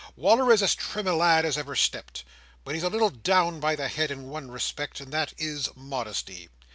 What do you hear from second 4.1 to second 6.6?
one respect, and that is, modesty.